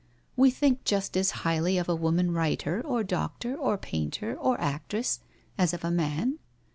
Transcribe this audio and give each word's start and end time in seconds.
We 0.35 0.49
think 0.49 0.83
just 0.83 1.15
as 1.15 1.29
highly 1.45 1.77
of 1.77 1.87
a 1.87 1.95
woman 1.95 2.31
writer 2.31 2.81
or 2.83 3.03
doctor 3.03 3.55
or 3.55 3.77
painter 3.77 4.35
oc 4.39 4.57
actress, 4.59 5.19
as 5.59 5.75
of 5.75 5.83
a 5.85 5.91
man." 5.91 6.39